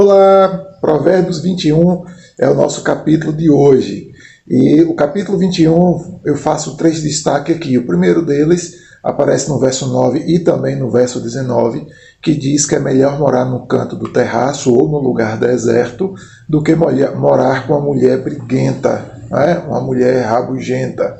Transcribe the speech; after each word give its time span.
Olá, 0.00 0.76
Provérbios 0.80 1.40
21 1.40 2.04
é 2.38 2.48
o 2.48 2.54
nosso 2.54 2.84
capítulo 2.84 3.32
de 3.32 3.50
hoje. 3.50 4.12
E 4.48 4.80
o 4.82 4.94
capítulo 4.94 5.36
21 5.36 6.20
eu 6.24 6.36
faço 6.36 6.76
três 6.76 7.02
destaques 7.02 7.56
aqui. 7.56 7.76
O 7.76 7.84
primeiro 7.84 8.24
deles 8.24 8.76
aparece 9.02 9.48
no 9.48 9.58
verso 9.58 9.88
9 9.88 10.20
e 10.20 10.38
também 10.38 10.76
no 10.76 10.88
verso 10.88 11.20
19, 11.20 11.84
que 12.22 12.36
diz 12.36 12.64
que 12.64 12.76
é 12.76 12.78
melhor 12.78 13.18
morar 13.18 13.44
no 13.44 13.66
canto 13.66 13.96
do 13.96 14.12
terraço 14.12 14.72
ou 14.72 14.88
no 14.88 14.98
lugar 14.98 15.36
deserto 15.36 16.14
do 16.48 16.62
que 16.62 16.76
morar 16.76 17.66
com 17.66 17.72
uma 17.72 17.84
mulher 17.84 18.22
briguenta, 18.22 19.04
né? 19.28 19.64
uma 19.66 19.80
mulher 19.80 20.24
rabugenta. 20.26 21.18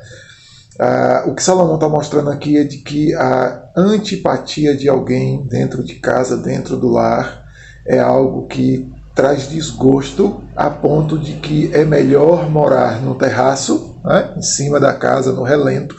Ah, 0.78 1.24
o 1.26 1.34
que 1.34 1.42
Salomão 1.42 1.74
está 1.74 1.88
mostrando 1.88 2.30
aqui 2.30 2.56
é 2.56 2.62
de 2.62 2.76
que 2.76 3.12
a 3.16 3.70
antipatia 3.76 4.76
de 4.76 4.88
alguém 4.88 5.44
dentro 5.48 5.82
de 5.82 5.96
casa, 5.96 6.36
dentro 6.36 6.76
do 6.76 6.86
lar, 6.86 7.47
é 7.88 7.98
algo 7.98 8.46
que 8.46 8.92
traz 9.14 9.48
desgosto 9.48 10.44
a 10.54 10.70
ponto 10.70 11.18
de 11.18 11.34
que 11.36 11.74
é 11.74 11.84
melhor 11.84 12.48
morar 12.48 13.00
no 13.00 13.16
terraço, 13.16 13.96
né, 14.04 14.34
em 14.36 14.42
cima 14.42 14.78
da 14.78 14.92
casa, 14.92 15.32
no 15.32 15.42
relento, 15.42 15.96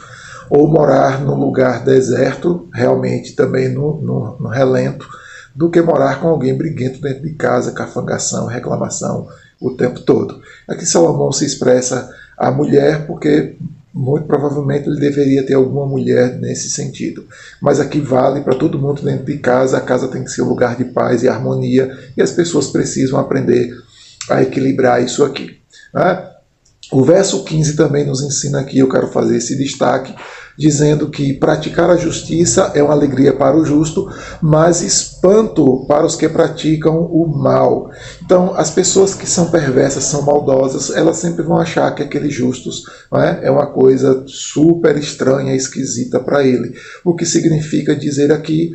ou 0.48 0.68
morar 0.68 1.20
num 1.20 1.34
lugar 1.34 1.84
deserto, 1.84 2.68
realmente 2.72 3.34
também 3.34 3.68
no, 3.68 4.00
no, 4.00 4.36
no 4.40 4.48
relento, 4.48 5.06
do 5.54 5.68
que 5.68 5.82
morar 5.82 6.20
com 6.20 6.28
alguém 6.28 6.56
briguento 6.56 7.00
dentro 7.00 7.22
de 7.22 7.34
casa, 7.34 7.72
cafangação, 7.72 8.46
reclamação 8.46 9.28
o 9.60 9.72
tempo 9.72 10.00
todo. 10.00 10.40
Aqui 10.66 10.86
Salomão 10.86 11.30
se 11.32 11.44
expressa 11.44 12.08
a 12.38 12.50
mulher 12.50 13.06
porque 13.06 13.56
muito 13.92 14.26
provavelmente 14.26 14.88
ele 14.88 15.00
deveria 15.00 15.44
ter 15.44 15.54
alguma 15.54 15.86
mulher 15.86 16.38
nesse 16.38 16.70
sentido. 16.70 17.26
Mas 17.60 17.80
aqui 17.80 18.00
vale 18.00 18.40
para 18.40 18.54
todo 18.54 18.78
mundo 18.78 19.02
dentro 19.02 19.26
de 19.26 19.38
casa, 19.38 19.78
a 19.78 19.80
casa 19.80 20.08
tem 20.08 20.22
que 20.22 20.30
ser 20.30 20.42
um 20.42 20.48
lugar 20.48 20.76
de 20.76 20.84
paz 20.84 21.22
e 21.22 21.28
harmonia, 21.28 21.96
e 22.16 22.22
as 22.22 22.32
pessoas 22.32 22.68
precisam 22.68 23.18
aprender 23.18 23.70
a 24.28 24.42
equilibrar 24.42 25.02
isso 25.02 25.24
aqui. 25.24 25.58
Né? 25.92 26.30
O 26.90 27.04
verso 27.04 27.44
15 27.44 27.76
também 27.76 28.04
nos 28.04 28.20
ensina 28.20 28.60
aqui, 28.60 28.78
eu 28.78 28.88
quero 28.88 29.06
fazer 29.08 29.36
esse 29.36 29.56
destaque, 29.56 30.12
dizendo 30.58 31.08
que 31.08 31.32
praticar 31.32 31.88
a 31.88 31.96
justiça 31.96 32.72
é 32.74 32.82
uma 32.82 32.92
alegria 32.92 33.32
para 33.32 33.56
o 33.56 33.64
justo, 33.64 34.10
mas 34.42 34.82
espanto 34.82 35.86
para 35.86 36.04
os 36.04 36.16
que 36.16 36.28
praticam 36.28 37.04
o 37.04 37.28
mal. 37.28 37.90
Então, 38.24 38.54
as 38.56 38.70
pessoas 38.70 39.14
que 39.14 39.24
são 39.24 39.50
perversas, 39.52 40.04
são 40.04 40.22
maldosas, 40.22 40.90
elas 40.90 41.18
sempre 41.18 41.44
vão 41.44 41.58
achar 41.58 41.94
que 41.94 42.02
aqueles 42.02 42.34
justos 42.34 42.82
é? 43.14 43.46
é 43.46 43.50
uma 43.50 43.68
coisa 43.68 44.24
super 44.26 44.96
estranha, 44.96 45.54
esquisita 45.54 46.18
para 46.18 46.44
ele. 46.44 46.74
O 47.04 47.14
que 47.14 47.24
significa 47.24 47.94
dizer 47.94 48.32
aqui 48.32 48.72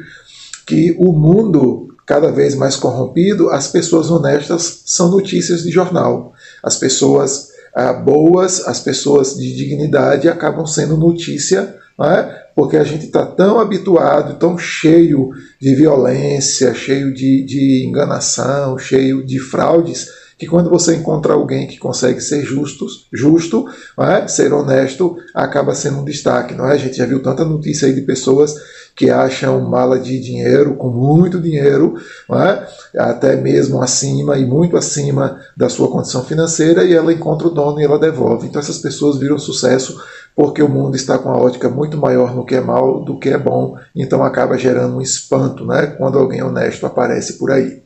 que 0.66 0.96
o 0.98 1.12
mundo 1.12 1.90
cada 2.06 2.32
vez 2.32 2.56
mais 2.56 2.76
corrompido, 2.76 3.50
as 3.50 3.68
pessoas 3.68 4.10
honestas 4.10 4.84
são 4.86 5.10
notícias 5.10 5.64
de 5.64 5.72
jornal. 5.72 6.34
As 6.64 6.78
pessoas 6.78 7.55
boas, 7.94 8.66
as 8.68 8.80
pessoas 8.80 9.36
de 9.36 9.54
dignidade 9.56 10.30
acabam 10.30 10.66
sendo 10.66 10.96
notícia, 10.96 11.76
é? 12.02 12.46
porque 12.56 12.78
a 12.78 12.84
gente 12.84 13.06
está 13.06 13.26
tão 13.26 13.60
habituado, 13.60 14.40
tão 14.40 14.58
cheio 14.58 15.30
de 15.62 15.76
violência, 15.76 16.74
cheio 16.74 17.14
de, 17.14 17.44
de 17.46 17.86
enganação, 17.86 18.78
cheio 18.78 19.26
de 19.26 19.40
fraudes, 19.40 20.08
que 20.38 20.48
quando 20.48 20.70
você 20.70 20.96
encontra 20.96 21.34
alguém 21.34 21.68
que 21.68 21.78
consegue 21.78 22.20
ser 22.20 22.44
justo, 22.44 22.86
justo, 23.12 23.66
é? 23.98 24.28
ser 24.28 24.52
honesto, 24.52 25.16
acaba 25.34 25.74
sendo 25.74 26.00
um 26.00 26.06
destaque. 26.06 26.54
Não 26.54 26.68
é? 26.68 26.74
A 26.74 26.78
gente 26.78 26.98
já 26.98 27.06
viu 27.06 27.22
tanta 27.24 27.46
notícia 27.46 27.88
aí 27.88 27.94
de 27.94 28.02
pessoas 28.02 28.54
que 28.96 29.10
acham 29.10 29.60
mala 29.62 30.00
de 30.00 30.20
dinheiro, 30.20 30.76
com 30.76 30.90
muito 30.90 31.40
dinheiro, 31.40 31.96
é? 32.32 32.66
até 32.98 33.36
mesmo 33.36 33.82
acima 33.82 34.38
e 34.38 34.46
muito 34.46 34.78
acima 34.78 35.40
da 35.56 35.68
sua 35.68 35.90
condição 35.90 36.24
financeira, 36.24 36.84
e 36.84 36.94
ela 36.94 37.12
encontra 37.12 37.48
o 37.48 37.52
dono 37.52 37.80
e 37.80 37.84
ela 37.84 38.00
devolve. 38.00 38.48
Então 38.48 38.60
essas 38.60 38.78
pessoas 38.78 39.18
viram 39.18 39.38
sucesso 39.38 40.02
porque 40.36 40.62
o 40.62 40.70
mundo 40.70 40.96
está 40.96 41.18
com 41.18 41.30
a 41.30 41.38
ótica 41.38 41.70
muito 41.70 41.98
maior 41.98 42.36
no 42.36 42.46
que 42.46 42.56
é 42.56 42.62
mal 42.62 43.04
do 43.04 43.18
que 43.18 43.30
é 43.30 43.38
bom, 43.38 43.78
então 43.96 44.24
acaba 44.24 44.58
gerando 44.58 44.98
um 44.98 45.02
espanto 45.02 45.66
né? 45.66 45.88
quando 45.88 46.18
alguém 46.18 46.44
honesto 46.44 46.86
aparece 46.86 47.34
por 47.34 47.52
aí. 47.52 47.85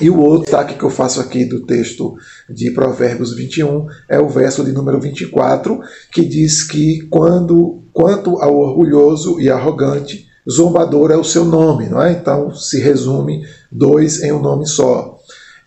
E 0.00 0.10
o 0.10 0.18
outro 0.18 0.42
destaque 0.42 0.74
que 0.74 0.84
eu 0.84 0.90
faço 0.90 1.20
aqui 1.20 1.44
do 1.44 1.64
texto 1.64 2.16
de 2.50 2.70
Provérbios 2.72 3.34
21 3.34 3.86
é 4.08 4.18
o 4.18 4.28
verso 4.28 4.64
de 4.64 4.72
número 4.72 5.00
24, 5.00 5.80
que 6.12 6.24
diz 6.24 6.64
que 6.64 7.06
quando 7.08 7.82
quanto 7.92 8.42
ao 8.42 8.56
orgulhoso 8.56 9.40
e 9.40 9.48
arrogante, 9.48 10.26
zombador 10.50 11.12
é 11.12 11.16
o 11.16 11.22
seu 11.22 11.44
nome, 11.44 11.86
não 11.86 12.02
é? 12.02 12.12
Então 12.12 12.52
se 12.52 12.80
resume 12.80 13.46
dois 13.70 14.20
em 14.22 14.32
um 14.32 14.40
nome 14.40 14.66
só. 14.66 15.16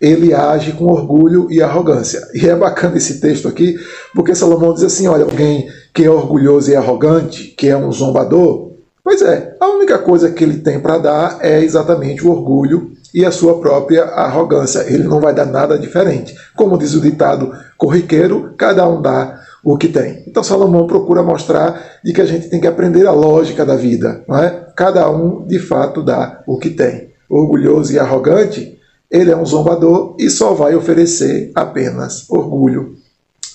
Ele 0.00 0.32
age 0.32 0.72
com 0.72 0.84
orgulho 0.84 1.48
e 1.50 1.60
arrogância. 1.60 2.20
E 2.32 2.46
é 2.46 2.54
bacana 2.54 2.98
esse 2.98 3.20
texto 3.20 3.48
aqui, 3.48 3.76
porque 4.14 4.34
Salomão 4.34 4.72
diz 4.72 4.84
assim: 4.84 5.08
olha, 5.08 5.24
alguém 5.24 5.68
que 5.92 6.04
é 6.04 6.10
orgulhoso 6.10 6.70
e 6.70 6.76
arrogante, 6.76 7.48
que 7.56 7.68
é 7.68 7.76
um 7.76 7.90
zombador, 7.90 8.67
pois 9.08 9.22
é, 9.22 9.56
a 9.58 9.68
única 9.68 9.96
coisa 9.96 10.30
que 10.30 10.44
ele 10.44 10.58
tem 10.58 10.78
para 10.78 10.98
dar 10.98 11.38
é 11.40 11.64
exatamente 11.64 12.26
o 12.26 12.30
orgulho 12.30 12.92
e 13.14 13.24
a 13.24 13.32
sua 13.32 13.58
própria 13.58 14.04
arrogância. 14.04 14.80
Ele 14.80 15.04
não 15.04 15.18
vai 15.18 15.34
dar 15.34 15.46
nada 15.46 15.78
diferente. 15.78 16.36
Como 16.54 16.76
diz 16.76 16.92
o 16.92 17.00
ditado 17.00 17.50
corriqueiro, 17.78 18.52
cada 18.58 18.86
um 18.86 19.00
dá 19.00 19.40
o 19.64 19.78
que 19.78 19.88
tem. 19.88 20.24
Então 20.26 20.44
Salomão 20.44 20.86
procura 20.86 21.22
mostrar 21.22 22.00
de 22.04 22.12
que 22.12 22.20
a 22.20 22.26
gente 22.26 22.50
tem 22.50 22.60
que 22.60 22.66
aprender 22.66 23.06
a 23.06 23.12
lógica 23.12 23.64
da 23.64 23.76
vida, 23.76 24.22
não 24.28 24.36
é? 24.36 24.66
Cada 24.76 25.10
um 25.10 25.42
de 25.46 25.58
fato 25.58 26.02
dá 26.02 26.42
o 26.46 26.58
que 26.58 26.68
tem. 26.68 27.08
Orgulhoso 27.30 27.94
e 27.94 27.98
arrogante, 27.98 28.78
ele 29.10 29.30
é 29.30 29.36
um 29.38 29.46
zombador 29.46 30.16
e 30.18 30.28
só 30.28 30.52
vai 30.52 30.74
oferecer 30.74 31.50
apenas 31.54 32.28
orgulho 32.28 32.94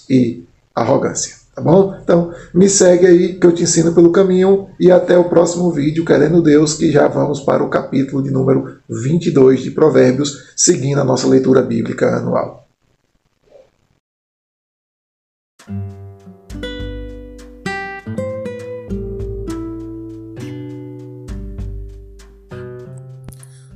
e 0.09 0.43
arrogância. 0.73 1.42
Tá 1.55 1.61
bom? 1.61 1.95
Então, 2.01 2.33
me 2.51 2.67
segue 2.67 3.05
aí 3.05 3.39
que 3.39 3.45
eu 3.45 3.51
te 3.51 3.61
ensino 3.61 3.93
pelo 3.93 4.11
caminho 4.11 4.69
e 4.79 4.91
até 4.91 5.15
o 5.17 5.29
próximo 5.29 5.71
vídeo, 5.71 6.03
querendo 6.03 6.41
Deus, 6.41 6.73
que 6.73 6.91
já 6.91 7.07
vamos 7.07 7.41
para 7.41 7.63
o 7.63 7.69
capítulo 7.69 8.23
de 8.23 8.31
número 8.31 8.77
22 8.89 9.61
de 9.61 9.69
Provérbios, 9.69 10.51
seguindo 10.55 10.99
a 10.99 11.03
nossa 11.03 11.27
leitura 11.27 11.61
bíblica 11.61 12.17
anual. 12.17 12.67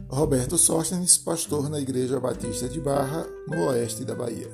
Roberto 0.10 0.58
Sóstenes, 0.58 1.16
pastor 1.16 1.70
na 1.70 1.80
Igreja 1.80 2.20
Batista 2.20 2.68
de 2.68 2.82
Barra, 2.82 3.24
no 3.48 3.68
oeste 3.68 4.04
da 4.04 4.16
Bahia. 4.16 4.50